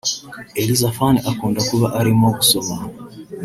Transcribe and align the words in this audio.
Elizaphan 0.61 1.15
akunda 1.31 1.59
kuba 1.69 1.87
arimo 1.99 2.27
gusoma 2.37 2.75